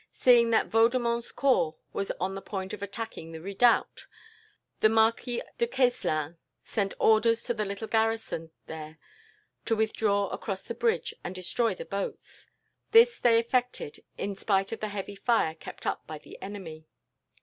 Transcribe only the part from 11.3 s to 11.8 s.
destroy